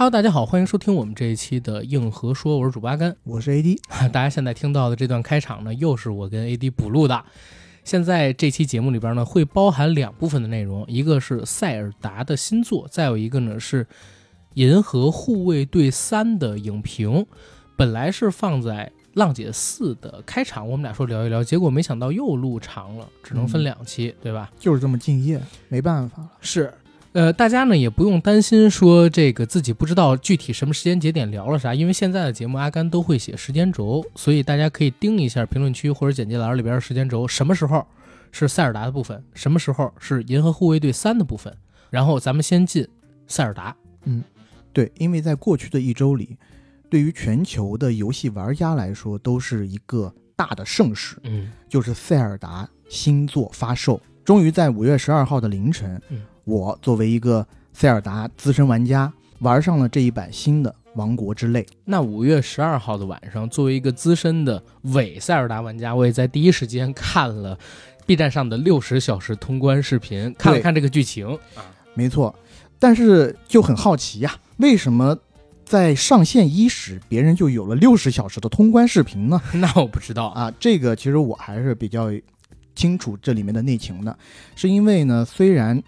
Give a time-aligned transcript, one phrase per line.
[0.00, 3.78] Hello，大家好，欢迎收听我们这一期的硬核说，我是主八甘，我是 AD。
[4.10, 7.22] 大家现在听到的这段开场呢，又是我跟 AD 补录的。
[7.84, 13.84] 现在这期节目里边呢，会包含两部分的内容，一个是塞尔达的新作，再有一个呢是
[14.54, 17.26] 《银河护卫队三》的影评。
[17.76, 24.50] 本来是放在浪姐四的开场，我们俩说聊一聊，结果没想到又录长了，只能分两期，对吧？
[24.58, 25.38] 就是这么敬业，
[25.68, 26.30] 没办法了。
[26.40, 26.72] 是，
[27.12, 37.84] 呃，大家呢也不用担心说这个自己不知道具体什么时间节点聊了啥，因为现在的节目阿甘都会写时间轴，所以大家可以盯一下评论区或者简介栏里边的时间轴，什么时候
[38.30, 41.54] 是塞尔达的部分，什么时候是银河护卫队三的部分，
[41.90, 42.86] 然后咱们先进
[43.26, 43.74] 塞尔达。
[44.04, 44.22] 嗯，
[44.72, 46.36] 对，因为在过去的一周里。
[46.88, 51.16] 对于全球的游戏玩家来说，都是一个大的盛事。
[51.22, 61.62] 嗯，就是塞尔达新作发售，终于在五月十二号的凌晨，嗯，我作为一个塞尔达资深玩家，玩上了这一版新的《王国之泪》。
[61.84, 67.56] 那五月十二号的晚上，作为一个资深的伪塞尔达玩家，我也在第一时间看了
[68.04, 71.28] B 站上的六十小时通关视频，看了看这个剧情。
[71.54, 71.62] 啊，
[71.94, 72.34] 没错，
[72.80, 75.16] 但是就很好奇呀，为什么？
[75.64, 79.40] 在上线伊始，别人就有了六十小时的通关视频呢？
[79.54, 80.52] 那我不知道啊。
[80.58, 82.10] 这个其实我还是比较
[82.74, 84.18] 清楚这里面的内情的，
[84.56, 85.80] 是因为呢，虽然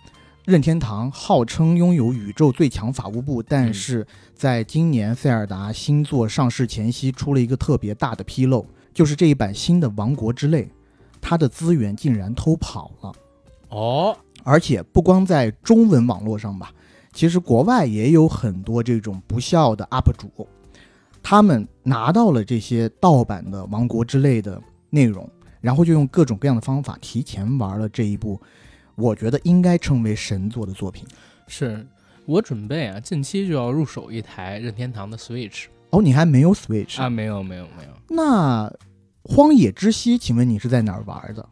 [0.45, 4.05] 任天堂号称拥有宇宙最强法务部，但是
[4.35, 10.65] 在今年塞尔达新作上市前夕，出了一个特别大的纰漏，就是这一版新的《王国之泪》，
[11.21, 13.13] 它的资源竟然偷跑了。
[13.69, 16.73] 哦，而且不光在中文网络上吧。
[17.13, 20.49] 其实国外也有很多这种不孝的 UP 主，
[21.23, 28.41] 他们拿到了这些盗版的《王国》之泪的内容，然后就用各种各样的方法提前玩了这一部，
[28.95, 31.05] 我觉得应该称为神作的作品。
[31.47, 31.87] 是
[32.27, 35.65] 我准备啊，近期就要入手一台任天堂的 Switch。
[35.91, 37.11] 哦，你还没有 Switch 啊？
[37.11, 37.91] 没有，没有，没有。
[38.09, 38.69] 那
[39.25, 41.47] 《荒野之息》，请问你是在哪儿玩的？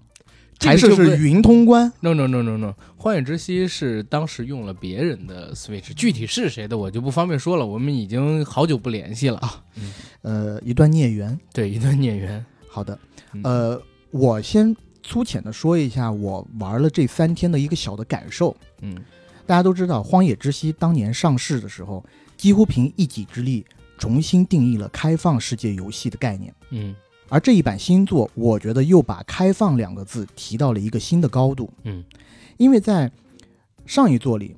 [0.62, 7.66] 还是是云通关？No No No No No，荒野之息是当时用了别人的 Switch，具体是谁的我就不方便说了。
[7.66, 9.64] 我们已经好久不联系了啊。
[10.20, 12.44] 呃，一段孽缘，对，一段孽缘。
[12.68, 12.98] 好的，
[13.42, 18.56] 呃，我先粗浅的说一下我玩了这三天的一个小的感受。
[18.80, 18.94] 嗯，
[19.46, 22.04] 大家都知道，荒野之息当年上市的时候，
[22.36, 23.64] 几乎凭一己之力
[23.98, 26.54] 重新定义了开放世界游戏的概念。
[26.70, 26.94] 嗯。
[27.32, 31.70] 而这一版新作，我觉得又把“开放”两个字提到了一个新的高度。
[31.84, 32.04] 嗯，
[32.56, 33.08] 因为在
[33.86, 34.56] 上一作里，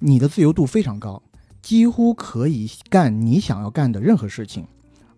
[0.00, 1.22] 你的自由度非常高，
[1.62, 4.66] 几乎可以干你想要干的任何事情。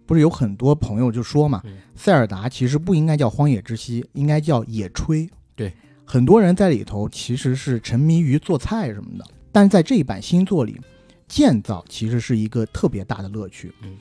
[0.06, 1.62] 不是有很多朋友就说嘛，
[1.94, 5.28] 塞尔达其实不应该叫荒野之息，应该叫野炊。
[5.56, 5.72] 对，
[6.04, 10.81] 很多人在里头其实是沉迷于做菜什么的，但是在这一版新作里，
[11.26, 13.72] 建造其实是一个特别大的乐趣。
[13.82, 13.97] 嗯。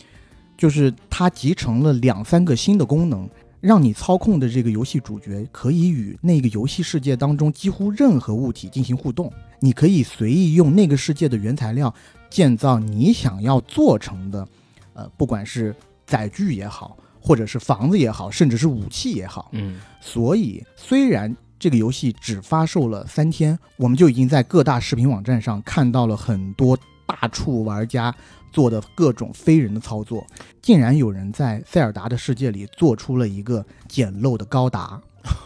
[0.56, 3.28] 就是它集成了两三个新的功能，
[3.59, 9.34] 让你操控的这个游戏主角可以与那个游戏世界当中几乎任何物体进行互动。
[9.59, 11.94] 你可以随意用那个世界的原材料
[12.30, 14.47] 建造你想要做成的，
[14.94, 15.75] 呃，不管是
[16.13, 19.50] 载具也好，或者是房子也好，甚至是武器也好。
[19.53, 28.13] 嗯，所以虽然这个游戏只发售了三天，我们就已经在各大视频网站上看到了很多大处玩家。
[28.53, 30.24] 做的各种非人的操作，
[30.62, 35.01] 竟然有人在塞尔达的世界里做出了一个简陋的高达，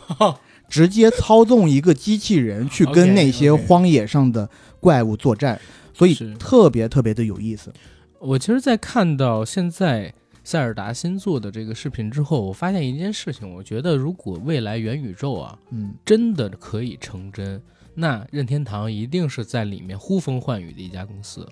[0.67, 4.49] 直接操纵一个机器人去跟 那些荒野上的
[4.81, 5.57] 怪物作战，
[5.93, 7.71] 所以特别特别的有意思。
[8.19, 10.13] 我其实，在看到现在
[10.47, 17.61] 塞尔达新作的这个视频之后，我发现一件事情，我觉得如果未来元宇宙啊，嗯，真的可以成真，
[17.93, 21.45] 那任天堂一定是在里面呼风唤雨的一家公司。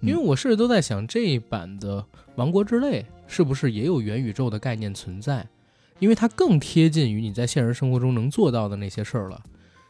[0.00, 2.00] 因为我甚至都在想，这一版的
[2.36, 5.46] 《王国之泪》是不是也有元宇宙的概念存在？
[5.98, 9.38] 因为它更贴近于你在现实生活中能做到的那些事儿了。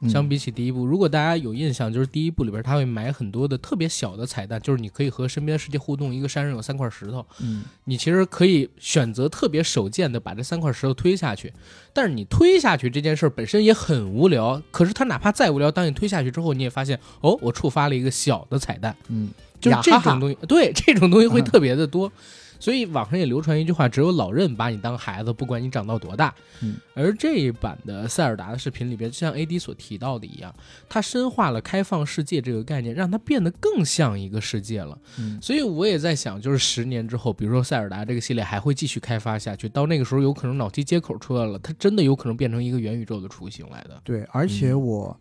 [0.09, 6.15] 相比起第一部，如果大家有印象，就是第一部里边他会埋很多的特别小的彩蛋，就是你可以和身边世界互动。
[6.15, 11.52] 一个山上有三块石头，嗯，你其实可以选择特别手贱的把这三块石头推下去。
[11.93, 14.62] 但是你推下去这件事本身也很无聊。
[14.70, 19.31] 可是它哪怕再无聊，当你推下去之后，你也发现，哦，我触发了一个小的彩蛋，嗯。
[19.61, 22.11] 就是这种东西，对这种东西会特别的多，
[22.60, 26.32] 所以网上也流传一句话：只有老任把你当孩子，不管你长到多大。
[26.60, 30.54] 嗯，而这一版的塞尔达的视频里边，就像 AD 所提到的一样，
[30.88, 34.96] 它深化了开放世界这个概念，让它变得更像一个世界了。
[35.18, 43.98] 嗯，所以我也在想，就是十年之后，比如说塞尔达这个系列还会继续开发下去，到那个时候有可能脑机接口出来了，它真的有可能变成一个元宇宙的雏形来的。
[44.04, 45.18] 对，而且我。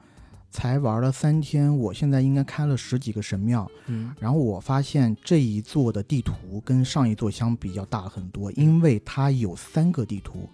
[0.52, 3.70] 才玩了三天，我现在应该开了十几个神庙。
[3.88, 10.50] 嗯然后我发现这一座的地图跟上一座相比要大很多，因为它有三个地图，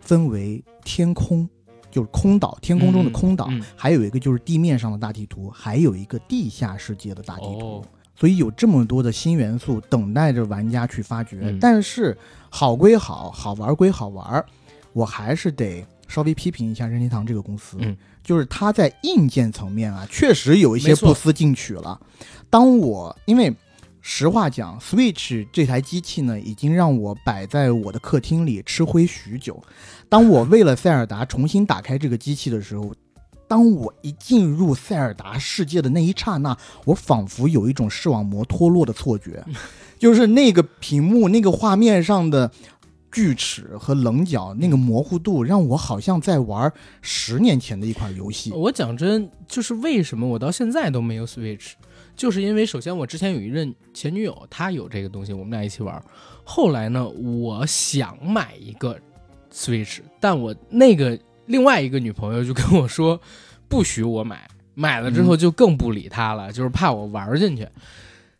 [0.00, 1.48] 分为天空，
[1.90, 7.58] 就是空岛，天空中的空岛，嗯嗯还有一个就是地面上的大地图，还有一个地下世界的大地图。
[7.60, 7.84] 哦
[8.20, 11.38] 所以有这么多的新元素等待着玩家去发掘。
[11.40, 12.18] 嗯但是
[12.50, 14.44] 好归好，好玩归好玩，
[14.92, 17.76] 我还是得稍微批评一下任天堂这个公司。
[17.80, 22.00] 嗯，就是它在硬件层面啊，确实有一些不思进取了。
[22.50, 23.54] 当我因为
[24.00, 29.62] 实话讲，Switch 这台机器呢，已经让我摆在我的客厅里吃灰许久。
[30.08, 32.94] 当我为了塞尔达重新打开这个机器的时候，
[33.46, 36.56] 当我一进入塞尔达世界的那一刹那，
[36.86, 39.44] 我仿佛有一种视网膜脱落的错觉，
[39.98, 42.50] 就是那个屏幕、那个画面上的
[43.10, 48.52] 锯齿和棱角，那个模糊度，让我好像在玩十年前的一款游戏。
[48.52, 51.72] 我讲真，就是为什么我到现在都没有 Switch，
[52.14, 56.02] 就是因为首先我之前有一任前女友，她有这个东西，我们俩一起玩。
[56.44, 58.98] 后来呢，我想买一个
[59.52, 63.20] Switch，但我那个另外一个女朋友就跟我说，
[63.68, 67.66] 不许我买，买了之后就更不理她了，就是怕我玩进去。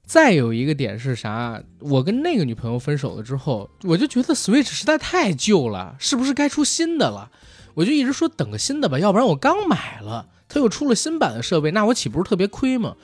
[0.09, 1.63] 再有一个点是啥？
[1.81, 7.31] 我跟那个女朋友分手了之后，我就觉得 Switch 实在太旧了，是不是该出新的了？
[7.75, 12.95] 我就一直说等个新的吧，要不然我刚买了，它又出了新版的设备，那我岂不是特别亏吗？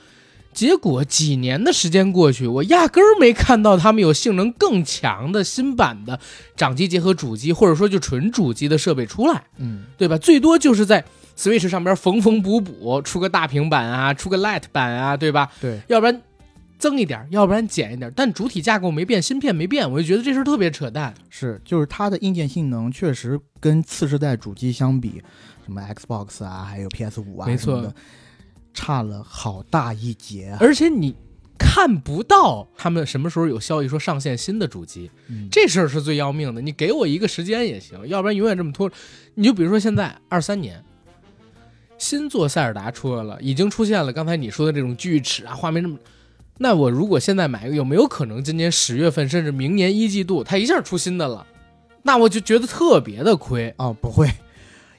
[0.51, 6.19] 结果几年的时间过去，我压根儿没看到他们有性能更强的新版的
[6.55, 10.17] 掌机结合主机，或者说就纯主机的设备出来，嗯，对吧？
[10.17, 11.05] 最多就是在
[11.37, 15.51] Switch 上边缝缝补补，出个大平板啊，出个 Lite 版啊，对吧？
[15.61, 16.21] 对，要不然
[16.77, 21.13] 增一点，要不然减一点，但主体架构没变，芯片没变，我就觉得这事儿特别扯淡。
[21.29, 25.21] 是，就是它的硬件性能确实跟次世代主机相比，
[25.65, 27.93] 什么 Xbox 啊，还有 PS 五啊，没错
[28.73, 30.57] 差了好大一截啊。
[30.59, 31.15] 而且你
[31.57, 36.61] 看不到他们什么时候有消息说上线新的主机，嗯这事儿是最要命的。
[36.61, 38.91] 你给我一个时间也行，要不然永远这么拖。
[39.35, 40.83] 你就比如说现在二三年，
[41.97, 45.97] 新作塞尔达出来了，已经出现了刚才你说的这种锯齿啊，画面这么。
[46.57, 51.45] 那我如果现在买，有没有可能今年十月份甚至明年一季度它一下出新的了？
[52.03, 53.73] 那我就觉得特别的亏。
[53.77, 54.29] 啊，不会。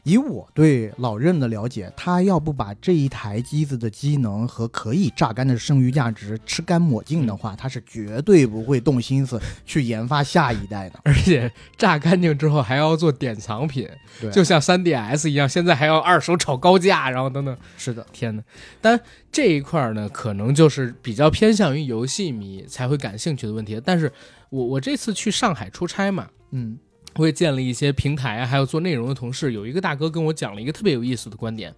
[0.06, 11.00] 以我对老任的了解，他要不把这一台机子的机能和可以榨干的剩余价值吃干抹净的话，他是绝对不会动心思去研发下一代的。
[11.02, 13.88] 而且榨干净之后还要做典藏品，
[14.20, 17.58] 对就像 3DS 一样，现在还要二手炒高价，然后等等。
[17.76, 18.42] 是的，天哪！
[18.80, 19.00] 但
[19.32, 23.82] 这一块儿呢，可能就是比较偏向于游戏迷才会感兴趣的问题。
[23.84, 24.12] 但是
[24.50, 26.78] 我我这次去上海出差嘛，嗯
[27.18, 29.52] 我也见了一些平台啊，还有做内容的同事。
[29.52, 31.74] 有一个大哥跟我讲了一个特别有意思的观点，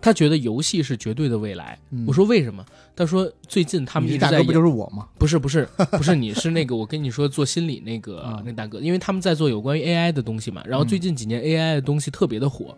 [0.00, 1.78] 他觉得游戏是绝对的未来。
[1.90, 2.64] 嗯我说为什么？
[2.94, 5.08] 他说最近他们一直在大哥不就是我吗？
[5.18, 10.62] 不是不是不是，你是那个我跟你说做心理那个、啊那大哥，因为他们在做有关于 AI 的东西嘛。
[10.66, 12.76] 然后最近几年 AI 的东西特别的火，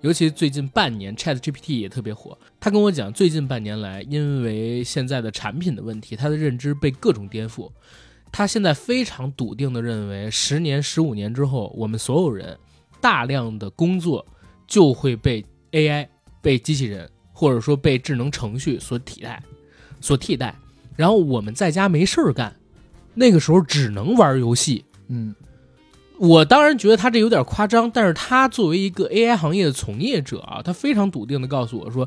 [0.00, 2.36] 尤其最近半年 Chat GPT 也特别火。
[2.60, 7.70] 他跟我讲，最近半年来，因为现在的产品的问题，他的认知被各种颠覆。
[8.36, 12.54] 他现在非常笃定的认为，十年、十五年之后，我们所有人
[13.00, 14.26] 大量的工作
[14.66, 15.42] 就会被
[15.72, 16.06] AI、
[16.42, 19.42] 被机器人或者说被智能程序所替代、
[20.02, 20.54] 所替代。
[20.96, 22.54] 然后我们在家没事儿干，
[23.14, 24.84] 那个时候只能玩游戏。
[25.08, 25.34] 嗯
[26.18, 32.06] 我当然觉得他这有点夸张，但是他作为一个 AI 行业的从业者啊，他非常笃定的告诉我说：“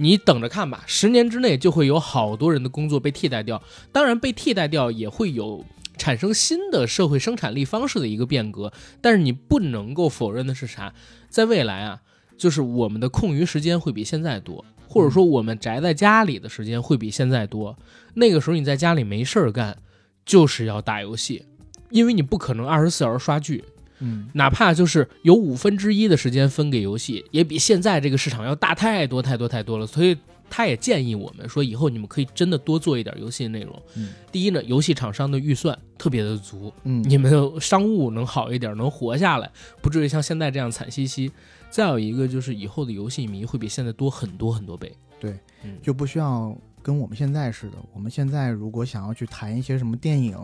[0.00, 3.62] 你等着看吧，十年之内就会有好多人的工作被替代掉。
[3.92, 5.62] 当然，被替代掉也会有
[5.98, 8.72] 产生新的社会生产力方式的一个变革。
[9.02, 10.94] 但是你不能够否认的是啥？
[11.28, 12.00] 在未来啊，
[12.38, 17.78] 就是我们的空余时间会比现在多，或者说我们宅在家里的时间会比现在多。
[18.14, 19.76] 那个时候你在家里没事儿干，
[20.24, 21.44] 就是要打游戏。”
[21.90, 23.64] 因为你不可能二十四小时刷剧，
[24.00, 29.86] 嗯哪怕就是有五分之一的时间分给游戏，也比现在这个市场要大太多太多太多了。
[29.86, 30.16] 所以
[30.48, 33.82] 他也建议我们说，以后你们可以真的多做一点游戏内容。
[33.96, 41.30] 嗯第一呢，游戏厂商的预算特别的足，嗯，你们的商务能好一点，能活下来，不至于像现在这样惨兮兮。
[41.70, 44.92] 再有一个就是以后的游戏迷会比现在多很多很多倍。
[45.20, 47.74] 对，嗯，就不需要跟我们现在似的。
[47.94, 50.36] 我们现在如果想要去谈一些什么电影、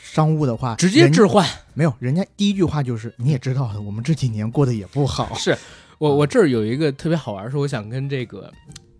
[0.00, 1.46] 商务的话，直接置换。
[1.74, 5.34] 没有，人家第一句话就是你也知道的，我们这几年过得也不好。
[5.38, 5.56] 是
[5.98, 8.52] 我我这儿有一个特别好玩的事，我想跟这个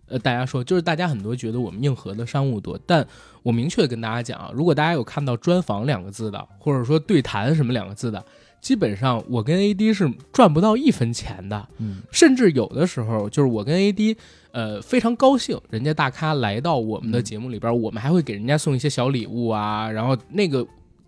[0.08, 3.06] 呃大家说，就是大家很多觉得我们硬核的商务多，但
[3.42, 8.24] 我明确地跟大家讲啊，如果大家有看到专访两个字的，或者说对谈什么两个字的，
[8.60, 14.16] 基本上我跟 AD 是赚不到一分钱的，嗯甚至有的时候就是我跟 AD。
[14.52, 20.62] 呃，非常高兴，人家大咖来到我们的节目里边，我们还会给人家送一些小礼物啊，然后那个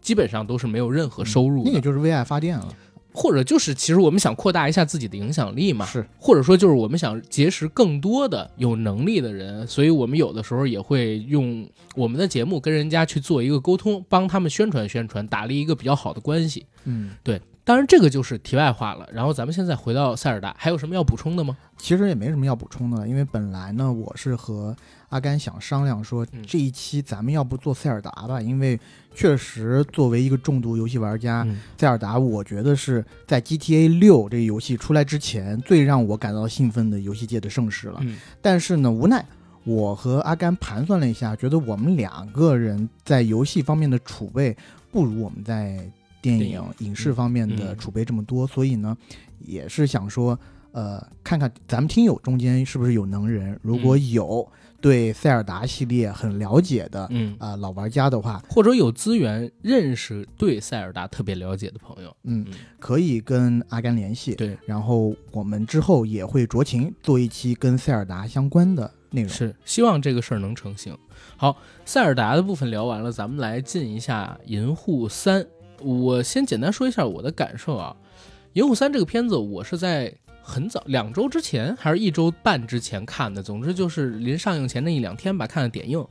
[0.05, 2.69] 基本上都是没有任何收入的，那个就是为爱发电了。
[3.17, 16.67] 或者就是其实我们想扩大一下自己的影响力嘛，是，或者说就是我们想结识更多的有能力的人，所以我们有的时候也会用我们的节目跟人家去做一个沟通，帮他们宣传宣传，打立一个比较好的关系。
[16.87, 17.41] 嗯，对。
[17.67, 19.09] 当然，这个就是题外话了。
[19.11, 21.57] 然后咱们现在回到塞尔达，还有什么要补充的吗？
[21.79, 24.77] 其实也没什么要补充的，因为本来呢，我是和
[25.09, 28.39] 阿甘想商量说，这一期咱们要不做塞尔达吧？
[28.39, 28.79] 因为
[29.15, 31.47] 确实作为一个重度游戏玩家，
[31.79, 37.99] 塞尔达我觉得是在 GTA 六这个游戏出来之前最让我感到兴奋的游戏界的盛世了。
[38.43, 39.25] 但是呢，无奈
[39.65, 44.55] 我和阿甘盘算了一下，觉得我们两个人在游戏方面的储备
[44.93, 45.91] 不如我们在。
[46.25, 48.97] 电影、影视方面的储备这么多，所以呢，
[49.41, 50.39] 也是想说，
[50.73, 54.51] 呃，看看咱们听友中间是不是有能人，如果有
[54.81, 62.47] 对塞尔达系列很了解的，嗯啊老玩家的话，或者有资源认识对塞尔达特别了解的朋友，嗯，
[62.79, 64.35] 可以跟阿甘联系。
[64.35, 69.31] 对，然后我们之后也会酌情做一期跟塞尔达相关的内容。
[69.31, 70.97] 是，希望这个事儿能成型。
[71.37, 75.47] 好，塞尔达的部分聊完了，咱们来进一下银护三。
[75.81, 77.95] 我先简单说一下我的感受啊，
[78.53, 86.07] 《银护三》这个片子，我是在很早两周之前还是一周半之前看的，总之就是临上映前那一两天吧，看的点映。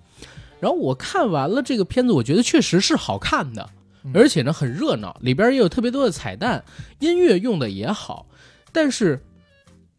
[0.59, 3.69] 然后我看完了这个片子，我觉得确实是好看的，
[4.13, 6.63] 而且呢很热闹，里边也有特别多的彩蛋，
[6.99, 8.25] 音乐用的也好。
[8.71, 9.19] 但是，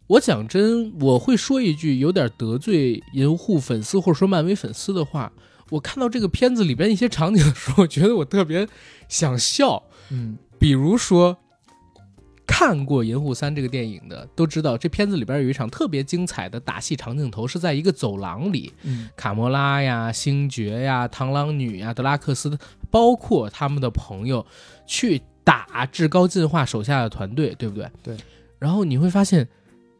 [0.06, 5.32] 我讲真，我会说一句有点得罪银护粉丝或者说漫威粉丝的话。
[5.70, 8.68] 我看到这个片子里边一些场景的时候，我觉得我特别
[9.08, 9.82] 想笑。
[10.10, 11.36] 嗯，比如说
[12.46, 18.72] 看过《银护三》这个电影的都知道，这片子里边有一场特别精彩的打戏长镜头，是在一个走廊里，
[19.16, 22.58] 卡莫拉呀、星爵呀、螳螂女呀、德拉克斯，
[22.90, 24.46] 包括他们的朋友
[24.86, 27.90] 去打至高进化手下的团队，对不对？
[28.02, 28.16] 对。
[28.58, 29.48] 然后你会发现。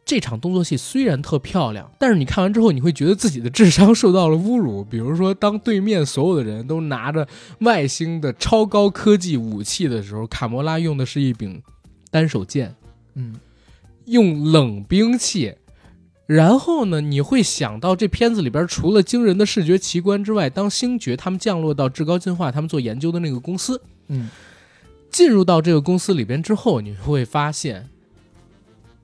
[0.07, 4.85] 这场动作戏虽然特漂亮，但是你看完之后，你会觉得自己的智商受到了侮辱。
[4.85, 7.27] 比如说，当对面所有的人都拿着
[7.61, 11.63] 外星的超高科技武器的时候，卡魔拉用的是一柄
[12.11, 12.75] 单手剑，
[13.15, 13.35] 嗯，
[14.05, 15.55] 用冷兵器。
[16.27, 24.29] 然后呢，你会想到这片子里边除了惊人的视觉奇观之外，当星爵他们降落到至高进化他们做研究的那个公司，嗯，
[25.11, 27.89] 进入到这个公司里边之后，你会发现。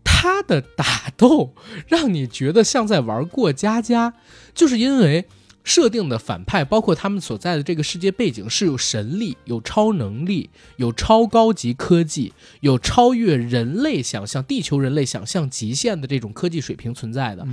[0.04, 1.54] 他的打斗
[1.88, 4.14] 让你觉得像在玩过家家，
[4.54, 5.26] 就是因为
[5.62, 17.47] 设定的反派，包括他们所在的这个世界背景是有神力、有超能力、有超高级科技、有超越人类想象、地球人类想象极限的这种科技水平存在的。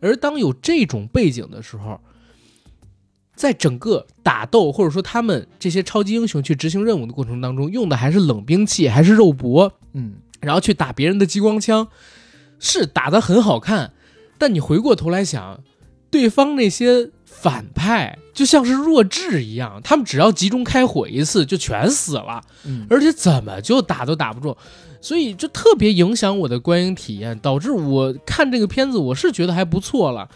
[0.00, 2.00] 而当有这种背景的时候，
[3.36, 10.14] 在整个打斗或者说他们这些超级英雄去执行任务的过程当中，用的还是冷兵器，还是肉搏，嗯。
[10.42, 11.88] 然后去打别人的激光枪，
[12.58, 13.92] 是打得很好看，
[14.38, 15.62] 但你回过头来想，
[16.10, 22.42] 对方那些反派就像是弱智一样，他们只要集中开火一次就全死了，
[22.90, 24.56] 而且怎么就打都打不中，
[25.00, 30.28] 所以就特别影响我的观影体验，导致我看这个片子我是觉得还不错了，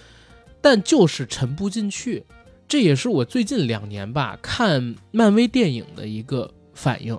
[0.60, 2.24] 但就是沉不进去，
[2.68, 7.18] 这也是我最近两年吧看漫威电影的一个反应。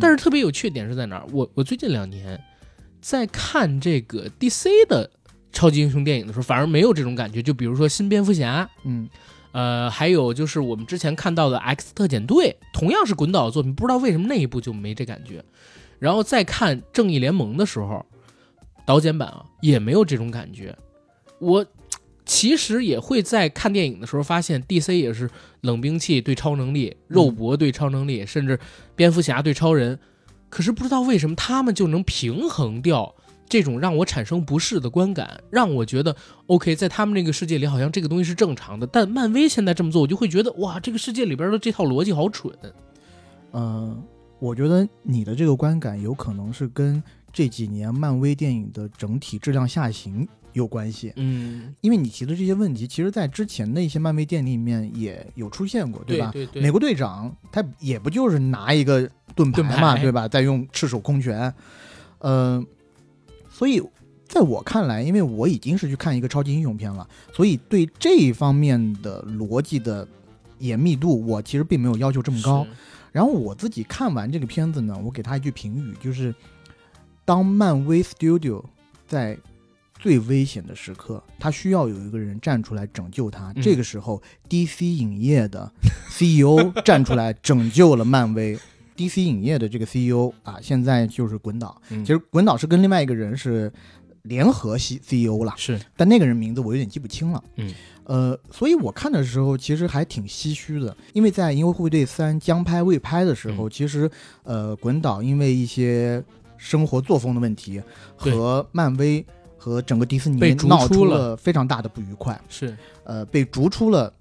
[0.00, 1.26] 但是特别有趣点是在哪儿？
[1.32, 2.40] 我我最近两年
[3.00, 5.10] 在看这个 DC 的
[5.52, 7.42] 超级英雄电影的时候，反而没有这种感觉。
[7.42, 9.08] 就比如说新蝙蝠侠，嗯，
[9.52, 15.44] 呃，还有就是我们之前看到的 X 特遣队，同样是滚导的作品，不知道为什么那一部就没这感觉。
[15.98, 18.04] 然后再看正义联盟的时候，
[18.86, 20.76] 导剪版啊也没有这种感觉。
[21.40, 21.64] 我。
[22.28, 25.28] 其实也会在看电影的时候发现，DC 也是
[25.62, 28.60] 冷兵器对超能力，肉搏对超能力，甚至
[28.94, 29.98] 蝙蝠侠对超人。
[30.50, 33.14] 可是不知道为什么他们就能平衡掉
[33.48, 36.14] 这种让我产生不适的观感，让我觉得
[36.48, 38.86] OK，在他们那个世界里好像这个东西是正常的。
[38.86, 42.52] 但漫威现在这么做，我就会觉得哇，这个世界里边的这套逻辑好蠢。
[43.54, 44.02] 嗯，
[44.38, 50.26] 我觉得你的这个观感有可能是跟这几年漫威电影的整体质量下行。
[50.54, 56.30] 有关系，嗯，因为你提的这些问题，其实，在之前的一些漫威电影里面也有出现过，对吧？
[56.32, 56.60] 对对。
[56.60, 60.26] 美国队长他也不就是拿一个盾牌嘛，对吧？
[60.26, 61.54] 在用赤手空拳，
[62.18, 62.64] 呃，
[63.48, 63.80] 所以
[64.26, 70.08] 在我看来，因为我已经是去看一个超级英雄片了，所以对这一方面的逻辑的
[70.58, 72.66] 严密度，我其实并没有要求这么高。
[73.12, 76.34] 然后我自己看完这个片子呢，我给他一句评语，就是
[77.28, 78.64] 当漫威 Studio
[79.06, 79.36] 在
[79.98, 83.52] 最危险的时刻，他需要有一个人站出来拯救他。
[83.54, 85.70] 嗯这个时候，DC 影业的
[86.08, 88.58] CEO 站出来拯救了漫威。
[88.96, 91.78] DC 影业的这个 CEO 啊，现在就是滚导。
[91.90, 93.70] 嗯其实滚导是跟另外一个人是
[94.22, 97.44] 联合 C CEO 啦，是但那个人名字我有点记不清了。
[97.56, 97.70] 嗯，
[98.04, 104.10] 呃，所以我看的时候其实还挺唏嘘的，因为在《银河护卫队三》将拍未拍的时候，嗯其实
[104.44, 106.24] 呃，滚导因为一些
[106.58, 107.80] 生活作风的问题
[108.14, 109.24] 和漫威
[109.56, 111.30] 和整个迪士尼闹出出了。
[111.30, 114.12] 了非常大的不愉快，是，呃，被逐出了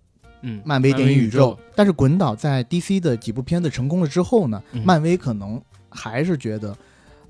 [0.44, 4.84] 嗯，漫威电影宇宇宙，但是滚导在 DC 的几部片子成功了之后呢，嗯。
[4.86, 6.78] 漫威可能还是觉得，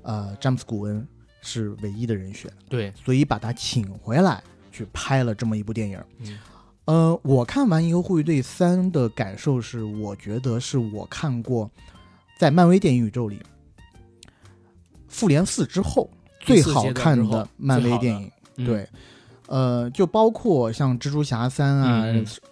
[0.02, 1.06] 呃，詹姆斯·古恩
[1.40, 2.50] 是唯一的人选。
[2.68, 5.98] 对，所以把他请回来去拍了这么一部电影。
[6.20, 6.38] 嗯。
[6.84, 11.70] 呃，我看完《银河护卫队三》的感受是，我觉得是我看过
[12.38, 13.36] 在漫威电影宇宙里
[15.08, 16.08] 《复联四》之后
[16.40, 18.30] 最好看的漫威电影。
[18.56, 18.88] 嗯对，
[19.46, 22.04] 呃，就包括像蜘蛛侠三啊、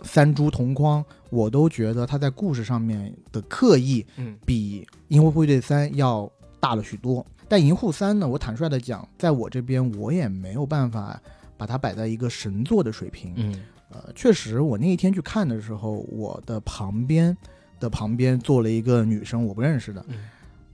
[0.03, 7.27] 三蛛同框，我都觉得他在故事上面的刻意嗯比《银河护卫队三》要大了许多。
[7.49, 11.21] 但《银护三》呢，我坦率的讲，在我这边我也没有办法
[11.57, 13.33] 把它摆在一个神作的水平。
[13.37, 13.61] 嗯
[13.91, 17.37] 呃，确实，我那一天去看的时候，我的旁边
[17.81, 20.17] 的旁边坐了一个女生，我不认识的，嗯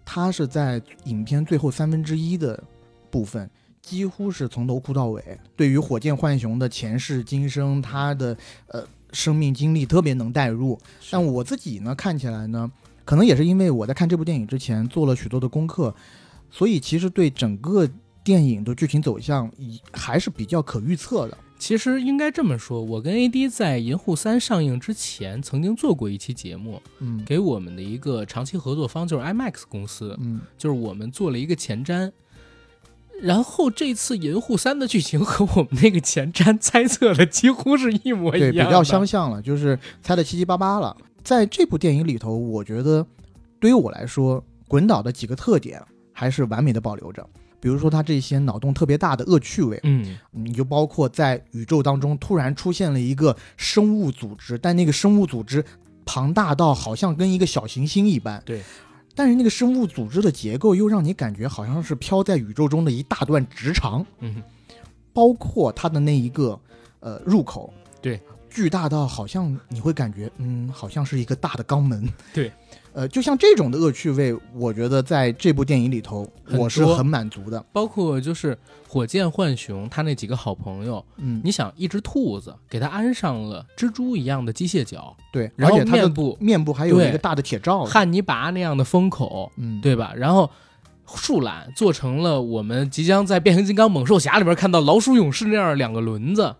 [0.05, 2.63] 她是在影片最后三分之一的
[3.11, 3.49] 部分。
[3.81, 8.37] 几乎是从头哭到尾，对于火箭浣熊的前世今生，他的
[8.69, 10.79] 呃生命经历特别能代入。
[11.11, 12.71] 但我自己呢，看起来呢，
[13.05, 15.93] 可能也是因为我在看这部电影之前做了许多的功课，
[16.49, 17.85] 所以其实对整个
[18.23, 21.37] 电影的剧情走向以还是比较可预测的。
[21.63, 32.11] 其实应该这么说，我跟 AD 在《银护三》上映之前，曾经做过一期节目，嗯给我们的一个长期合作方就是 IMAX 公司，嗯，就是我们做了一个前瞻。
[33.21, 40.97] 然后这次《银护三》的剧情和我们那个前瞻 猜测的几乎是一模一，样对，比较相像了，就是猜的七七八八了。
[41.23, 43.07] 在这部电影里头，我觉得
[43.61, 45.81] 对于我来说，滚导的几个特点
[46.13, 47.25] 还是完美的保留着。
[47.63, 55.65] 比如说他这些脑洞特别大的恶趣味，嗯，你就包括在宇宙当中突然出现了一个生物组织，但那个生物组织
[56.05, 58.43] 庞大到好像跟一个小行星一般。
[58.45, 58.61] 对。
[59.15, 64.43] 但是那个生物组织的结构又让你感觉好像是飘在宇宙中的一大段直肠，嗯，
[65.13, 66.59] 包括它的那一个
[66.99, 68.21] 呃入口，对，
[68.51, 72.13] 巨大到好像你会感觉嗯，好像是一个大的肛门。
[72.35, 72.51] 对。
[72.95, 77.65] 呃，就像这种的恶趣味，我觉得在这部电影里头，我是很满足的。
[77.73, 87.85] 包括就是火箭浣熊他那几个好朋友，嗯，你想一只兔子给他安上了蜘蛛一样的机械脚，对，然后而且面部面部还有一个大的铁罩。
[87.85, 90.13] 汉尼拔那样的风口，嗯，对吧？
[90.15, 90.51] 然后
[91.07, 96.55] 树懒做成了我们即将在变形金刚猛兽侠里边看到老鼠勇士那样两个轮子。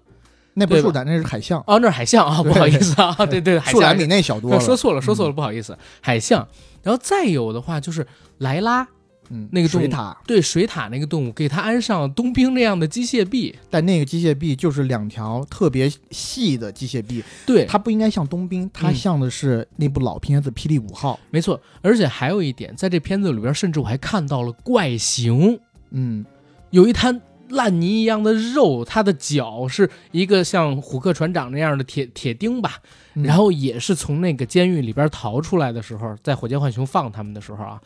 [0.55, 1.63] 那不是树懒，那是海象。
[1.67, 4.61] 哦，那是海象啊，对不好意思啊，对对，树懒比那小多了。
[4.61, 5.33] 说错了，说错了。
[5.33, 6.47] 不好意思，海象。
[6.83, 8.07] 然后再有的话就是
[8.39, 8.87] 莱拉，
[9.31, 21.15] 嗯，那个动物水獭，对水獭那个动物，给它安上冬兵那样的机械臂，但那个机械臂就是两条特别细的机械臂，对，它不应该像冬兵，它嗯像的是那部老片子《霹雳五号》。
[21.31, 21.59] 没错。
[21.81, 25.59] 而且还有一点，在这片子里边，甚至我还看到了怪形，
[25.93, 26.27] 嗯，
[26.71, 27.21] 有一滩
[27.53, 32.81] 烂泥一样的肉，它的脚是一个像虎克船长那样的铁铁钉吧，
[33.15, 37.81] 嗯然后也是从那个监狱里边逃出来的时候，在火箭浣熊放他们的时候啊，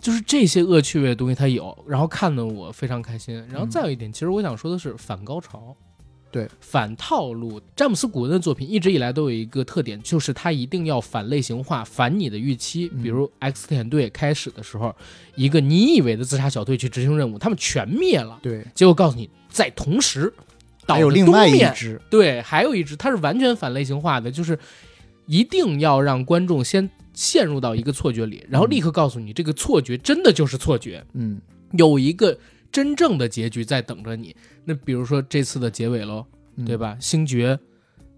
[0.00, 3.46] 就是这些恶趣味的东西它有，然后看得我非常开心。
[3.50, 5.76] 然后再有一点，其实我想说的是反高潮。
[6.30, 7.60] 对，反套路。
[7.74, 12.90] 詹姆斯·古恩的作品一直以来都有一个特点，就是他一定要反类型化，反你的预期。
[12.94, 13.02] 嗯。
[13.02, 14.94] 比如 X 特遣队开始的时候，
[15.34, 20.32] 一个你以为的自杀小队去执行任务，他们全灭了，对，结果告诉你，在同时，
[20.86, 24.58] 岛的还有另外一只，对，还有一只，它是完全反类型化的，就是
[25.26, 31.40] 一定要让观众先陷入到一个错觉里，然后立刻告诉你，这个错觉真的就是错觉，嗯，
[31.72, 32.38] 有一个
[32.72, 34.34] 真正的结局在等着你。
[34.64, 36.24] 那比如说这次的结尾喽，
[36.56, 36.76] 嗯对？
[36.76, 36.96] 吧？
[37.00, 37.58] 星爵，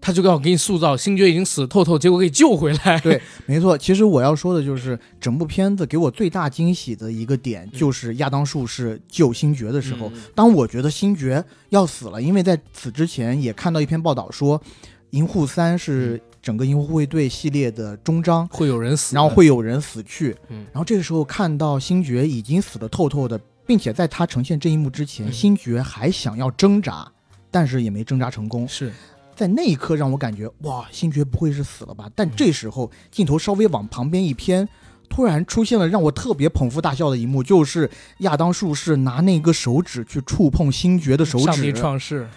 [0.01, 2.99] 他就要给你塑造星爵已经死透透，结果给救回来。
[2.99, 3.77] 对 没错。
[3.77, 14.59] 其实我要说的就是，整部片子给我最大惊喜的一个点，嗯就是亚当术士救星爵的时候，嗯当我觉得星爵要死了，因为在此之前也看到一篇报道说，
[15.11, 20.35] 《银护三》是整个银护护卫队系列的终章，会有人死，然后会有人死去。
[20.49, 25.31] 嗯然后这个时候看到星爵已经死的透透的，并且在他呈现这一幕之前，嗯。
[25.31, 27.11] 星爵还想要挣扎，
[27.49, 28.67] 但是也没挣扎成功。
[28.67, 28.91] 是。
[29.35, 32.09] 在那一刻让我感觉，哇，星爵不会是死了吧？
[32.15, 32.31] 但嗯。
[32.35, 34.67] 这时候镜头稍微往旁边一偏，
[35.09, 42.27] 突然出现了让我特别捧腹大笑的一幕，就是亚当术士拿那个手指去触碰星爵的手上帝指，创世，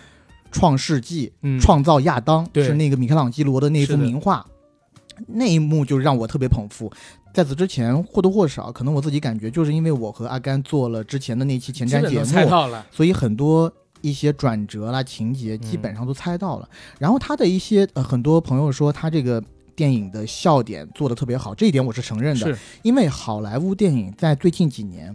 [0.50, 4.46] 创世纪嗯，创造亚当，是那个米开朗基罗的那幅名画，
[5.26, 6.90] 那一幕就让我特别捧腹。
[7.36, 12.24] 在此之前或多或少，可能我自己感觉，就是因为我和阿甘做了之前的那期前瞻节目，
[12.90, 13.70] 所以很多
[14.00, 16.66] 一些转折啦、情节基本上都猜到了。
[16.98, 19.38] 然后他的一些呃，很多朋友说他这个
[19.74, 22.46] 电影的笑点做的特别好，这一点我是承认的。
[22.46, 25.14] 是因为好莱坞电影在最近几年，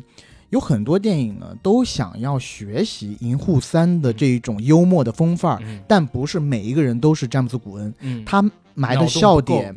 [0.52, 9.76] 有很多电影呢都想要学习《银护三》的这一种幽默的风范儿，嗯但不是每一个人都是詹姆斯·古恩，嗯，他埋的笑点，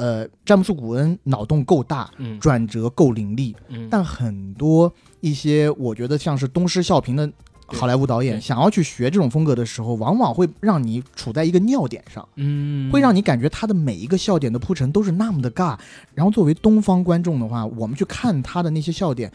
[0.00, 7.30] 呃，詹姆斯·古恩脑洞够大，嗯转折够凌厉，嗯，但很多一些我觉得像是东施效颦的
[7.66, 12.26] 好莱坞导演想要去学这种风格的时候，往往会让你处在一个尿点上。
[12.36, 15.78] 嗯会让你感觉他的每一个笑点的铺陈都是那么的尬，
[16.14, 19.30] 然后作为东方观众的话，我们去看他的那些笑点，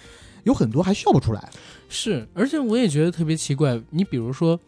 [0.45, 1.47] 有很多还笑不出来。
[1.87, 3.79] 是，而且我也觉得特别奇怪。
[3.91, 4.59] 你比如说，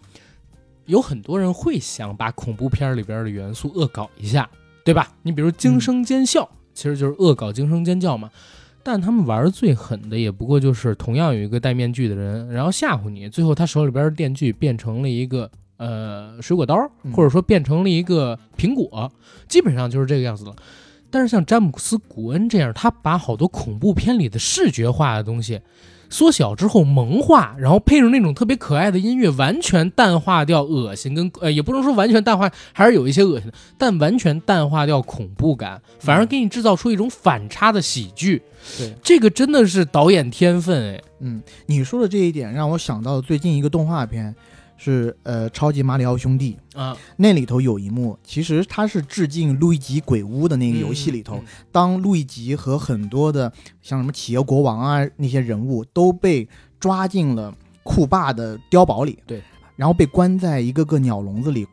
[0.85, 4.47] 有很多人会想把恐怖片里边的元素恶搞一下，
[4.87, 5.11] 对吧？
[5.21, 8.29] 你比如惊声尖笑，其实就是恶搞惊声尖叫嘛。
[8.81, 19.11] 但他们玩的最狠的，也不过就是同样有一个戴面具的人，然后吓唬你，最后他手里边的电锯变成了一个呃水果刀，嗯或者说变成了一个苹果，
[19.49, 20.55] 基本上就是这个样子了。
[21.09, 25.59] 但是像詹姆斯·古恩这样，他把好多恐怖片里的视觉化的东西
[26.09, 38.41] 缩小之后萌化，然后配上那种特别可爱的音乐，完全淡化掉恶心跟呃，也不能说完全淡化，还是有一些恶心的，但完全淡化掉恐怖感，反而给你制造出一种反差的喜剧。
[38.77, 41.01] 对，这个真的是导演天分哎。
[41.19, 44.35] 嗯，你说的这一点让我想到最近一个动画片，
[44.77, 56.47] 是呃《超级马里奥兄弟》，啊，那里头有一幕，其实它是致敬路易吉鬼屋的那个游戏里头，嗯当路易吉和很多的像什么企业国王啊那些人物都被
[56.79, 59.41] 抓进了库霸的碉堡里，对，
[59.75, 61.65] 然后被关在一个个鸟笼子里，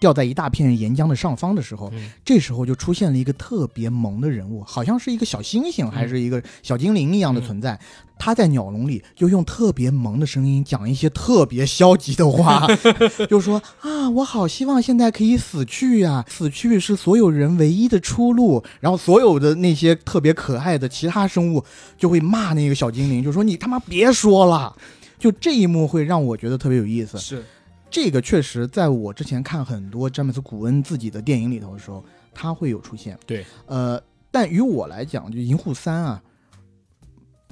[0.00, 7.78] 吊在一大片岩浆的上方的时候，嗯这时候就出现了一个特别萌的人物，好像是一个小星星还是一个小精灵一样的存在。
[8.18, 12.66] 他在鸟笼里就用特别萌的声音讲一些特别消极的话，
[13.30, 18.62] 就说啊，我好希望现在可以死去呀、死去是所有人唯一的出路。
[18.80, 21.64] 然后所有的那些特别可爱的其他生物
[21.96, 24.74] 就会骂那个小精灵，就说你他妈别说了。
[25.18, 27.18] 就这一幕会让我觉得特别有意思。
[27.18, 27.44] 是
[27.90, 33.18] 这个确实在我之前看很多詹姆斯·古恩自己的电影里头的时候，他会有出现。
[33.26, 34.00] 对，呃，
[34.30, 36.22] 但于我来讲，就《银护三》啊，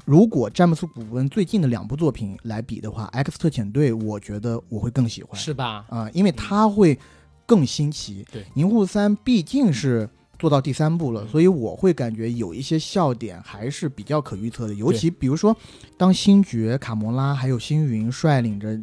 [0.04, 5.84] 如果詹姆斯·古恩最近的两部作品来比的话，《X 特遣队》我觉得我会更喜欢是吧？
[5.88, 6.98] 啊、因为他会
[7.44, 8.24] 更新奇。
[8.30, 10.08] 对，《银护三》毕竟是。
[10.40, 15.56] 做到第三部了，嗯所以我会感觉有一些笑点还是比较可预测的，尤其比如说，
[15.96, 18.80] 当星爵、卡魔拉还有星云率领着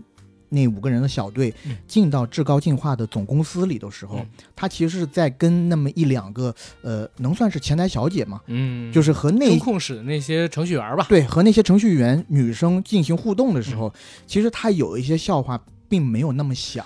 [0.56, 11.06] 那五个人的小队嗯进到至高进化的总公司里的时候，嗯他其实是在跟那么一两个呃，能算是前台小姐嘛，嗯，就是和那控室的那些程序员吧。
[11.10, 13.94] 对和那些程序员女生进行互动的时嗯候，
[14.26, 16.86] 其实他有一些笑话并没有那么响。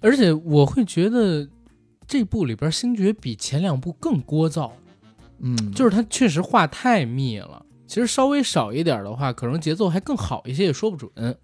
[0.00, 1.48] 而且我会觉得
[2.06, 4.70] 这部里边星爵比前两部更聒噪，
[5.40, 7.64] 嗯，就是他确实话太密了。
[7.86, 11.10] 其实稍微少一点的话，可能节奏还更好一些，也说不准。
[11.14, 11.34] 嗯，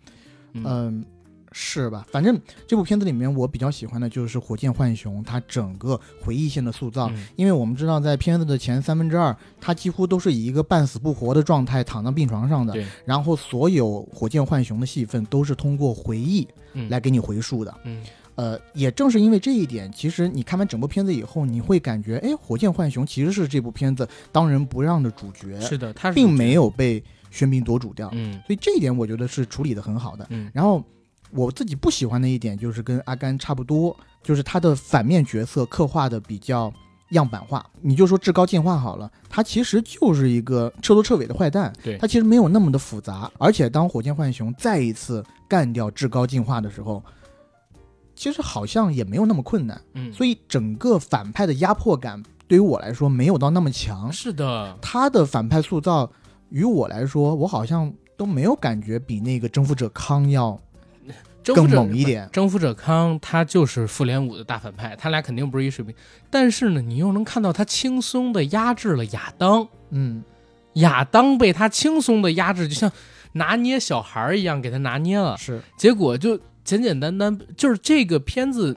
[0.55, 1.05] 嗯，
[1.53, 2.07] 是吧？
[2.11, 17.75] 反正这部片子里面，我比较喜欢的就是火箭浣熊它整个回忆线的塑造，嗯因为我们知道在片子的前三分之二，它几乎都是以一个半死不活的状态躺在病床上的，对，然后所有火箭浣熊的戏份都是通过回忆嗯来给你回述的。
[17.85, 18.03] 嗯
[18.35, 28.09] 呃，也正是因为这一点，其实你看完整部片子以后，你会感觉，哎，火箭浣熊其实是这部片子当仁不让的主角，是的，他并没有被喧宾夺主掉。
[28.15, 30.27] 嗯所以这一点我觉得是处理的很好的。
[30.31, 30.83] 嗯然后
[31.33, 36.73] 我自己不喜欢的一点就是跟阿甘差不多，就是他的反面角色刻画的比较
[37.11, 37.65] 样板化。
[37.81, 43.31] 你就说至高进化好了，他其实就是一个彻头彻尾的坏蛋，对他其实没有那么的复杂。
[43.39, 47.03] 而且当火箭浣熊再一次干掉至高进化的时候，
[48.15, 49.81] 其实好像也没有那么困难。
[49.95, 54.13] 嗯，所以整个反派的压迫感对于我来说没有到那么强。
[54.13, 56.11] 是的，他的反派塑造
[56.51, 60.72] 于我来说，我好像都没有感觉比那个征服者康要更
[61.43, 62.29] 征服者猛一点。
[62.33, 65.95] 征服者康他就是复联五的大反派，他俩肯定不是一水平。
[66.31, 70.23] 但是呢，你又能看到他轻松的压制了亚当，嗯，
[70.75, 72.91] 亚当被他轻松的压制，就像
[73.33, 75.37] 拿捏小孩儿一样给他拿捏了。
[75.37, 78.77] 是，结果就简简单单，就是这个片子，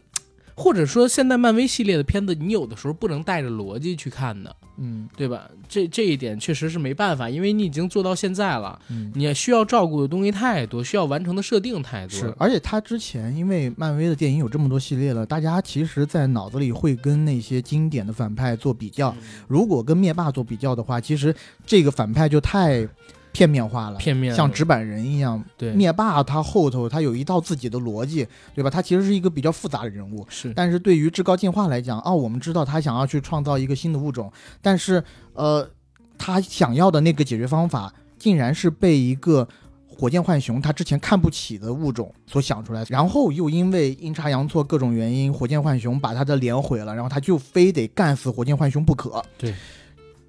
[0.55, 4.55] 或者说现在漫威系列的片子，你有的时候不能带着逻辑去看的。
[4.77, 5.49] 嗯对吧？
[5.67, 9.11] 这这一点确实是没办法，因为你已经做到现在了，嗯。
[9.15, 12.19] 你需要照顾的东西太多，需要完成的设定太多。
[12.19, 19.11] 是，而且他之前因为漫威的电影有这么多系列了，大家其实，在脑子里会跟那些经典的反派做比较。
[19.11, 21.33] 嗯如果跟灭霸做比较的话，其实
[21.65, 22.87] 这个反派就太
[23.35, 25.43] 片面化了，片面像纸板人一样。
[25.57, 28.69] 对灭霸他后头他有一套自己的逻辑，对吧？
[28.69, 30.25] 他其实是一个比较复杂的人物。
[30.29, 35.69] 是但是对于至高进化来讲，哦，我们知道他想要去创造一个新的物种，但是呃，
[36.17, 39.45] 他想要的那个解决方法，竟然是被一个
[39.85, 49.21] 火箭浣熊他之前看不起的物种所想出来，然后又因为阴差阳错各种原因，火箭浣熊把他的脸毁了，然后他就非得干死火箭浣熊不可。
[49.37, 49.53] 对，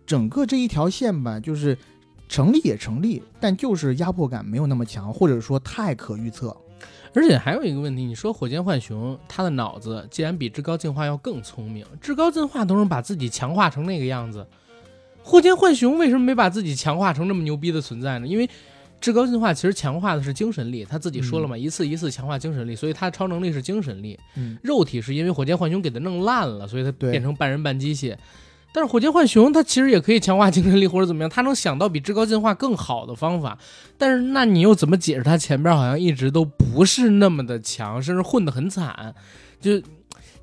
[0.05, 1.77] 整个这一条线吧，就是
[2.29, 6.57] 成立也成立，但就是压迫感没有那么强，或者说太可预测。
[7.15, 14.47] 而且还有一个问题，你说火箭浣熊，他的脑子既然比至高进化要更聪明，至高进化都能把自己强化成那个样子，
[15.23, 18.27] 火箭浣熊为什么没把自己强化成这么牛逼的存在呢？
[18.27, 18.49] 因为
[19.01, 28.15] 至高进化其实强化的是精神力，他自己说了嘛，一次一次强化精神力，所以他超能力是精神力，嗯，肉体是因为火箭浣熊给他弄烂了，所以他变成半人半机械。
[28.77, 33.57] 但是火箭浣熊它其实也可以强化精神力或者怎么样，它能想到比至高进化更好的方法。
[33.97, 39.15] 但是那你又怎么解释它前边好像一直都不是那么的强，甚至混得很惨？
[39.59, 39.81] 就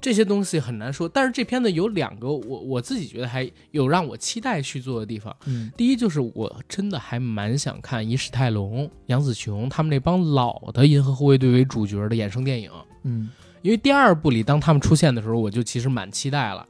[0.02, 1.08] 这些东西很难说。
[1.08, 5.36] 但是这片子有两个我我自己觉得还有让我期待去做的地方。
[5.46, 12.72] 嗯第一就是我真的还蛮想看以史泰龙、杨紫琼他们那帮老的银河护卫队为主角的衍生电影。
[13.04, 13.30] 嗯
[13.62, 16.68] 因为第二部里当他们出现的时候，我就其实蛮期待了。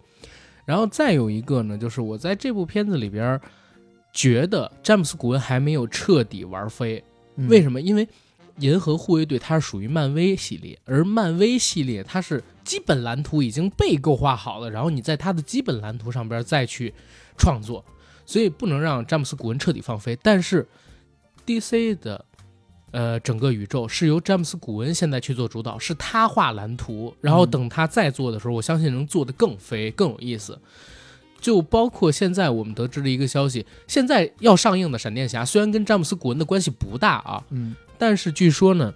[0.65, 3.39] 然后再有一个呢，就是我在这部片子里边
[4.13, 7.04] 觉得詹姆斯·古恩还没有彻底玩飞。
[7.36, 7.82] 嗯为什么？
[7.82, 8.08] 因为
[8.60, 16.93] 银河护卫队它是属于漫威系列，而漫威系列它是基本蓝图已经被构画好了，然后你在它的基本蓝图上边再去
[17.36, 17.84] 创作，
[18.26, 20.15] 所以不能让詹姆斯·古恩彻底放飞。
[20.21, 20.67] 但是
[21.47, 22.23] DC 的
[22.93, 30.58] 呃整个宇宙是由詹姆斯·古恩现在去做主导，是他画蓝图，然后等他再做的时候，我相信能做得更飞更有意思。
[31.41, 38.93] 就包括现在我们得知的一个消息，现在要上映的闪电侠虽然跟詹姆斯·古恩的关系不大啊，嗯但是据说呢，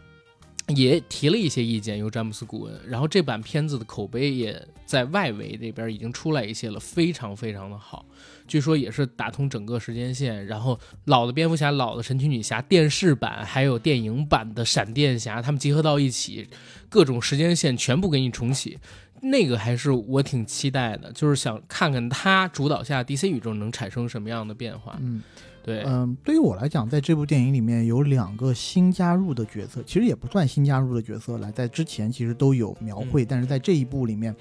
[0.68, 2.80] 也提了一些意见，由詹姆斯·古恩。
[2.88, 8.06] 然后这版片子的口碑也在外围这边已经出来一些了，非常非常的好。
[8.48, 16.48] 据说也是打通整个时间线，然后老的蝙蝠侠、老的神奇女侠电视版还有电影版的闪电侠，他们结合到一起，
[16.90, 18.80] 各种时间线全部给你重启。
[19.22, 24.98] 那个还是我挺期待的，就是想看看他主导下 DC 宇宙能产生什么样的变化。
[25.02, 25.22] 嗯
[25.64, 34.34] 对，嗯，对于我来讲，在这部电影里面有两个新加入的角色，其实也不算新加入的角色了，在之前其实都有描绘，但是在这一部里面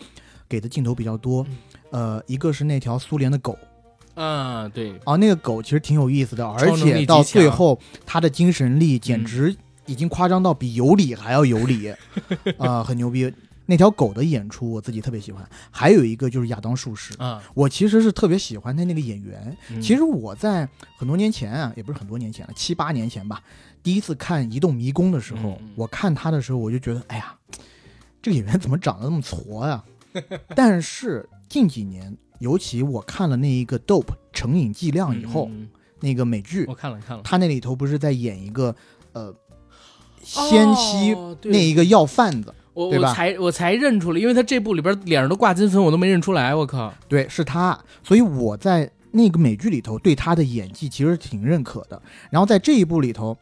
[0.49, 1.45] 给的镜头比较多。
[1.91, 3.59] 呃，一个是那条苏联的狗，
[4.17, 9.55] 啊，对，啊，那个狗其实挺有意思的，而且到最后它的精神力简直
[9.87, 11.95] 已经夸张到比尤里还要有理，
[12.59, 13.33] 啊、很牛逼。
[13.69, 19.57] 那条狗的演出我自己特别喜欢，还有一个就是亚当术士，啊，我其实是特别喜欢他那个演员。
[19.71, 19.83] 嗯。
[19.83, 23.43] 其实我在很多年前啊，也不是很多年前了，七八年前吧，
[23.83, 25.71] 第一次看《移动迷宫》的时候，嗯嗯。
[25.75, 27.35] 我看他的时候，我就觉得，哎呀，
[28.23, 29.83] 这个演员怎么长得那么矬呀、
[30.55, 35.69] 但是近几年，尤其我看了那一个《Dope 成瘾剂量》以后，嗯嗯
[36.01, 38.75] 那个美剧我，看了看了，他那里头不是在演一个
[39.13, 39.35] 呃
[40.23, 46.93] 仙溪哦对那一个要贩子，我我对吧才我才认出来，因为他这部里边脸上都挂金粉，我都没认出来，我靠！
[47.09, 52.01] 对，是他，所以我在那个美剧里头对他的演技其实挺认可的。
[52.31, 53.39] 然后在这一部里头，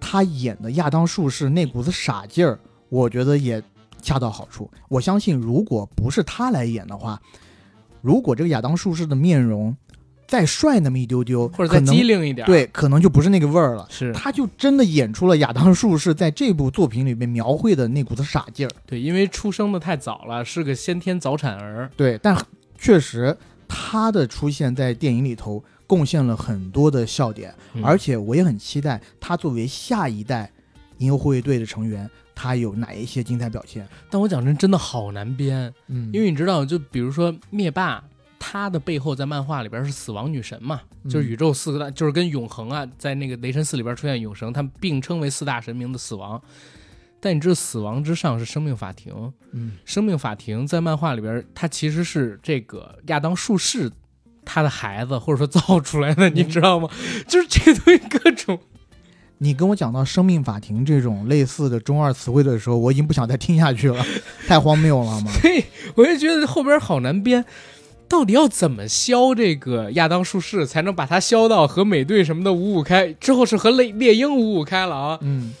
[0.00, 3.62] 他演的亚当术士那股子傻劲儿，我觉得也
[4.02, 4.68] 恰到好处。
[4.88, 7.20] 我相信，如果不是他来演的话，
[8.00, 9.76] 如果这个亚当术士的面容
[10.26, 13.84] 再帅那么一丢丢，或者再机灵一点，，对，可能就不是那个味儿了。
[13.90, 18.70] 是他就真的演出了亚当术士在这部作品里面描绘的那股子傻劲儿。
[18.86, 22.36] 对，因为出生的太早了，是个先天早产儿，对，但
[22.78, 23.36] 确实
[23.66, 30.48] 他的出现在电影里头贡献了很多的笑点，嗯而且我也很期待他作为下一代
[30.98, 32.08] 银河护卫队的成员，
[32.40, 33.86] 他有哪一些精彩表现。
[34.08, 38.02] 但我讲真，真的好难编，嗯因为你知道，就比如说灭霸。
[38.42, 46.40] 他的背后在漫画里边是死亡女神嘛，就是宇宙四个大，就是跟永恒啊，在那个雷神四里边出现永生，他们并称为四大神明的死亡。
[47.20, 53.92] 但你知道，死亡之上是生命法庭，嗯生命法庭在漫画里边，它其实是这个亚当术士
[54.42, 56.88] 他的孩子，或者说造出来的，你知道吗？
[57.28, 58.58] 就是这个东西各种，
[59.42, 64.04] 你跟我讲到生命法庭这种类似的中二词汇的时候，我已经不想再听下去了，
[64.46, 65.32] 太荒谬了嘛。
[65.40, 67.42] 对我就觉得后边好难编。
[68.06, 73.12] 到底要怎么削这个亚当术士，才能把它削到和美队什么的五五开？
[73.14, 75.18] 之后是和猎猎鹰五五开了啊？
[75.22, 75.54] 嗯，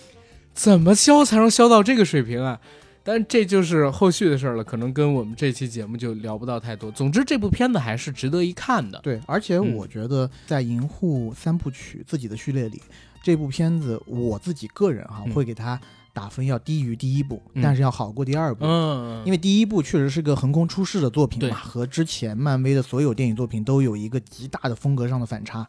[0.52, 2.60] 怎么削才能削到这个水平啊？
[3.02, 6.90] 但这就是后续的事儿了，可能跟我们这期节目就聊不到太多。
[6.90, 9.00] 总之，这部片子还是值得一看的。
[9.02, 12.82] 对，而且我觉得在《银护三部曲》自己的序列里，
[13.22, 15.80] 这部片子我自己个人哈、嗯会给它
[16.12, 18.64] 打分要低于第一部，嗯但是要好过第二部。
[18.64, 25.66] 嗯，因为第一部确实是个横空出世的作品嘛，和之前漫威的所有电影作品都有一个极大的风格上的反差。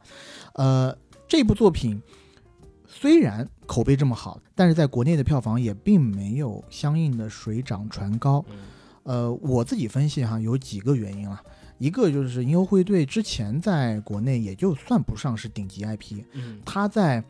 [0.53, 0.95] 呃，
[1.27, 2.01] 这部作品
[2.87, 8.43] 虽然口碑这么好，但是在国内的票房也并没有相应的水涨船高。
[8.49, 8.57] 嗯
[9.03, 11.41] 呃，我自己分析哈，有几个原因啊。
[11.81, 17.23] 一个就是银河护卫队之前在国内也就算不上是顶级 IP，嗯，它在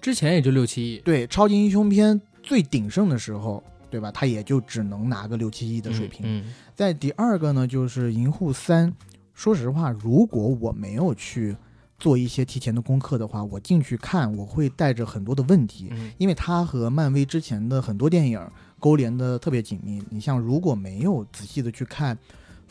[0.00, 4.10] 之前也就六七亿对超级英雄片最鼎盛的时候，对吧？
[4.10, 6.22] 它也就只能拿个六七亿的水平。
[6.26, 8.90] 嗯在第二个呢，就是《银护三》。
[9.34, 11.56] 说实话，如果我没有去
[11.96, 18.40] 做一些提前的功课的话，我进去看，我会带着很多的问题，嗯因为它和漫威之前的很多电影
[18.80, 20.02] 勾连的特别紧密。
[20.10, 22.16] 你像如果没有仔细的去看《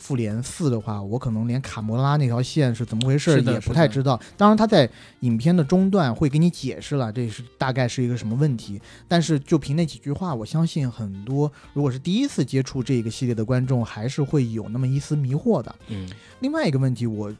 [0.02, 4.20] 复联四》的话，我可能连卡魔拉那条线是怎么回事也不太知道。
[4.36, 8.82] 当然，他在影片的中段会给你解释了，这是大概是一个什么问题。
[9.06, 15.72] 但是就凭那几句话，我相信很多如果是第一次接触这个系列的观众，还是会有那么一丝迷惑的。
[15.86, 16.10] 嗯
[16.40, 17.32] 另外一个问题，我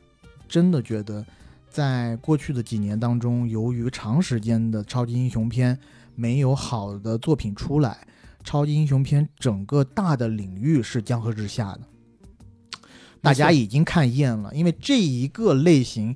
[0.48, 1.27] 真的觉得，
[1.68, 5.77] 在过去的几年当中，由于长时间的超级英雄片
[6.14, 8.07] 没有好的作品出来，
[8.44, 11.81] 超级英雄片整个大的领域是江河日下的，
[13.22, 16.14] 大家已经看厌了，因为这一个类型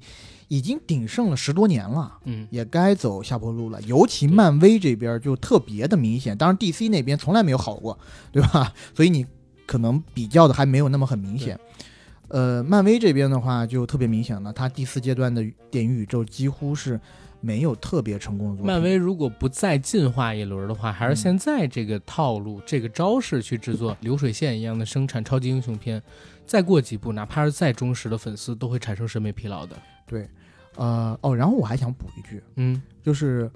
[0.49, 2.19] 已经鼎盛了十多年了。
[2.25, 7.99] 嗯也该走下坡路了，尤其漫威这边就特别的明显，当然 DC 那边从来没有好过，
[8.33, 8.75] 对吧？
[8.95, 9.25] 所以你
[9.65, 11.59] 可能比较的还没有那么很明显。
[12.29, 17.01] 呃，漫威这边的话就特别明显了，它第四阶段的电影宇宙几乎是
[17.41, 18.67] 没有特别成功的作品。
[18.67, 26.03] 漫威如果不再进化一轮的话，还是嗯现在这个套路、这个招式去制作流水线一样的生产超级英雄片，
[26.47, 29.77] 再过几部，哪怕是再忠实的粉丝，都会产生审美疲劳的。
[30.07, 30.29] 对，
[30.77, 33.51] 呃，哦，然后我还想补一句，嗯，就是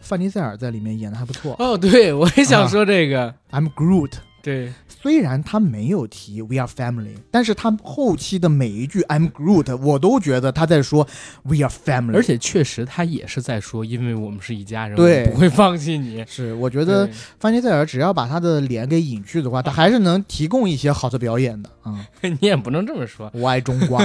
[0.00, 4.12] 范迪塞尔在里面演的还不错、哦，对，我也想说这个，i m Groot。
[4.48, 11.06] 对，虽然他没有提 We are family，但是他后期的每一句 I'm Groot，我都觉得他在说
[11.42, 12.14] We are family。
[12.14, 16.24] 而且确实他也是在说，因为我们是一家人，对我不会放弃你。
[16.26, 17.06] 是，我觉得
[17.38, 24.02] 范尼塞尔只要把他的脸给隐去的话，他还是能提供一些好的表演的啊、 你也不能这么说，我爱中瓜，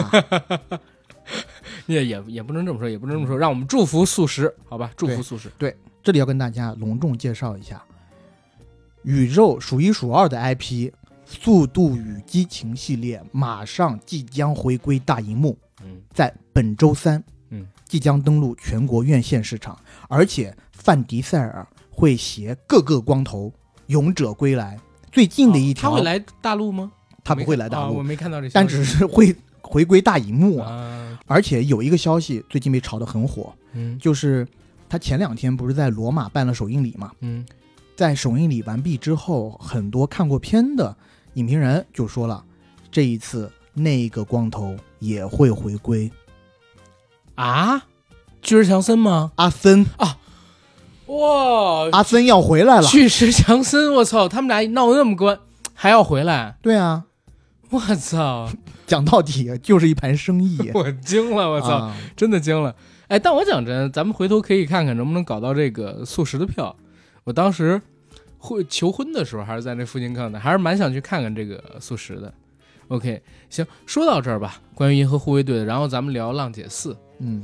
[1.87, 4.91] 你也也也不能这么说，也不能这么说，让我们祝福素食，好吧？
[4.97, 5.49] 祝福素食。
[5.57, 7.81] 对这里要跟大家隆重介绍一下，
[9.03, 10.89] 宇宙数一数二的 IP
[11.25, 23.51] 《速度与激情》系列马上即将回归大荧幕，嗯在本周三，嗯，即将登陆全国院线市场，而且范迪塞尔会携各个光头
[23.87, 24.79] 勇者归来。
[25.11, 26.91] 最近的一条，哦他会来大陆吗？
[27.23, 30.69] 他不会来大陆我陆，没看到这，但只是会回归大荧幕啊。
[30.71, 34.47] 啊，而且有一个消息最近被炒得很火，嗯就是
[34.89, 37.11] 他前两天不是在罗马办了首映礼嘛？
[37.21, 37.45] 嗯
[37.95, 40.95] 在首映礼完毕之后，很多看过片的
[41.35, 42.43] 影评人就说了，
[42.91, 46.11] 这一次那个光头也会回归。
[47.35, 47.85] 啊，
[48.41, 49.31] 巨石强森吗？
[49.35, 50.17] 阿森啊，
[51.07, 52.87] 哇，阿森要回来了。
[52.87, 55.39] 巨石强森，我操，他们俩闹得那么关，
[55.73, 57.05] 还要回来，对啊，
[57.69, 58.49] 我操，
[58.85, 60.69] 讲到底就是一盘生意。
[60.73, 62.75] 我惊了，我操，啊真的惊了。
[63.07, 66.75] 哎，但我讲真，咱们回头可以看看能不能搞到这个素食的票。
[67.23, 67.81] 我当时
[68.37, 72.33] 会求婚的时候，还是在那附近看的，还是蛮想去看看这个素食的。
[72.89, 76.95] OK，行，说到这儿吧，关于银河护卫队的，然后咱们聊浪姐四。
[77.19, 77.43] 嗯